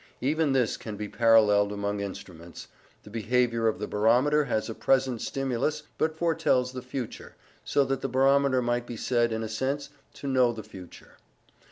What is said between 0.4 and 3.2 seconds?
this can be paralleled among instruments: the